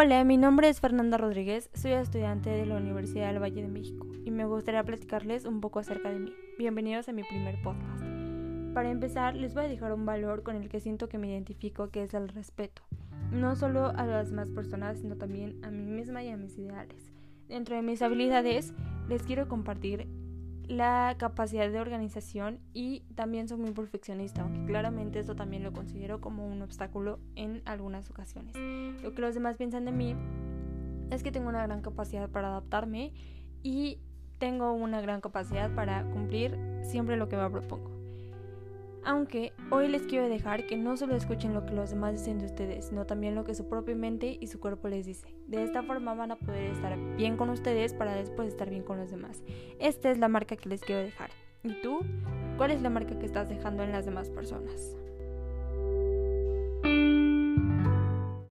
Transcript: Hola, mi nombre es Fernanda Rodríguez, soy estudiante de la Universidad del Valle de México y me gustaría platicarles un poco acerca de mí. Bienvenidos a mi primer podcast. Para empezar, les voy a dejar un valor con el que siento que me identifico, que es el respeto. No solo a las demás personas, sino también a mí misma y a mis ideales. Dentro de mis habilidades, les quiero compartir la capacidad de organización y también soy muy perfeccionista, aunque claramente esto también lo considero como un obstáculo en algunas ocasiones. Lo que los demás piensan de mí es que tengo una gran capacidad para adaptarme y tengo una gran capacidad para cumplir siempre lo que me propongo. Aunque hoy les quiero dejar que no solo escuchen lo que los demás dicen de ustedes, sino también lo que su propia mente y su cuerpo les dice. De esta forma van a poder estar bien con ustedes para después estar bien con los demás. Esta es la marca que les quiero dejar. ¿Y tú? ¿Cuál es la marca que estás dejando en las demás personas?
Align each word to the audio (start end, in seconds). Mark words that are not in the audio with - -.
Hola, 0.00 0.22
mi 0.22 0.36
nombre 0.36 0.68
es 0.68 0.78
Fernanda 0.78 1.18
Rodríguez, 1.18 1.70
soy 1.74 1.90
estudiante 1.90 2.50
de 2.50 2.64
la 2.66 2.76
Universidad 2.76 3.32
del 3.32 3.42
Valle 3.42 3.62
de 3.62 3.66
México 3.66 4.06
y 4.24 4.30
me 4.30 4.44
gustaría 4.44 4.84
platicarles 4.84 5.44
un 5.44 5.60
poco 5.60 5.80
acerca 5.80 6.08
de 6.08 6.20
mí. 6.20 6.32
Bienvenidos 6.56 7.08
a 7.08 7.12
mi 7.12 7.24
primer 7.24 7.60
podcast. 7.62 8.04
Para 8.74 8.92
empezar, 8.92 9.34
les 9.34 9.54
voy 9.54 9.64
a 9.64 9.68
dejar 9.68 9.92
un 9.92 10.06
valor 10.06 10.44
con 10.44 10.54
el 10.54 10.68
que 10.68 10.78
siento 10.78 11.08
que 11.08 11.18
me 11.18 11.28
identifico, 11.28 11.90
que 11.90 12.04
es 12.04 12.14
el 12.14 12.28
respeto. 12.28 12.82
No 13.32 13.56
solo 13.56 13.86
a 13.88 14.06
las 14.06 14.30
demás 14.30 14.50
personas, 14.50 14.98
sino 14.98 15.16
también 15.16 15.58
a 15.64 15.72
mí 15.72 15.90
misma 15.90 16.22
y 16.22 16.28
a 16.28 16.36
mis 16.36 16.56
ideales. 16.56 17.10
Dentro 17.48 17.74
de 17.74 17.82
mis 17.82 18.00
habilidades, 18.00 18.74
les 19.08 19.24
quiero 19.24 19.48
compartir 19.48 20.06
la 20.68 21.16
capacidad 21.18 21.70
de 21.70 21.80
organización 21.80 22.60
y 22.74 23.00
también 23.14 23.48
soy 23.48 23.58
muy 23.58 23.72
perfeccionista, 23.72 24.42
aunque 24.42 24.64
claramente 24.66 25.18
esto 25.18 25.34
también 25.34 25.62
lo 25.62 25.72
considero 25.72 26.20
como 26.20 26.46
un 26.46 26.60
obstáculo 26.62 27.18
en 27.34 27.62
algunas 27.64 28.10
ocasiones. 28.10 28.54
Lo 29.02 29.14
que 29.14 29.22
los 29.22 29.34
demás 29.34 29.56
piensan 29.56 29.86
de 29.86 29.92
mí 29.92 30.14
es 31.10 31.22
que 31.22 31.32
tengo 31.32 31.48
una 31.48 31.66
gran 31.66 31.80
capacidad 31.80 32.28
para 32.28 32.48
adaptarme 32.48 33.12
y 33.62 33.98
tengo 34.38 34.72
una 34.72 35.00
gran 35.00 35.20
capacidad 35.20 35.74
para 35.74 36.04
cumplir 36.04 36.58
siempre 36.82 37.16
lo 37.16 37.28
que 37.28 37.36
me 37.36 37.48
propongo. 37.50 37.97
Aunque 39.08 39.54
hoy 39.70 39.88
les 39.88 40.02
quiero 40.02 40.28
dejar 40.28 40.66
que 40.66 40.76
no 40.76 40.94
solo 40.98 41.16
escuchen 41.16 41.54
lo 41.54 41.64
que 41.64 41.72
los 41.72 41.88
demás 41.88 42.12
dicen 42.12 42.38
de 42.38 42.44
ustedes, 42.44 42.84
sino 42.84 43.06
también 43.06 43.34
lo 43.34 43.42
que 43.42 43.54
su 43.54 43.66
propia 43.66 43.96
mente 43.96 44.36
y 44.38 44.48
su 44.48 44.60
cuerpo 44.60 44.86
les 44.88 45.06
dice. 45.06 45.34
De 45.46 45.62
esta 45.62 45.82
forma 45.82 46.12
van 46.12 46.32
a 46.32 46.36
poder 46.36 46.64
estar 46.72 46.98
bien 47.16 47.38
con 47.38 47.48
ustedes 47.48 47.94
para 47.94 48.14
después 48.14 48.48
estar 48.48 48.68
bien 48.68 48.82
con 48.82 48.98
los 48.98 49.10
demás. 49.10 49.42
Esta 49.78 50.10
es 50.10 50.18
la 50.18 50.28
marca 50.28 50.56
que 50.56 50.68
les 50.68 50.82
quiero 50.82 51.00
dejar. 51.00 51.30
¿Y 51.62 51.80
tú? 51.80 52.00
¿Cuál 52.58 52.70
es 52.70 52.82
la 52.82 52.90
marca 52.90 53.18
que 53.18 53.24
estás 53.24 53.48
dejando 53.48 53.82
en 53.82 53.92
las 53.92 54.04
demás 54.04 54.28
personas? 54.28 54.94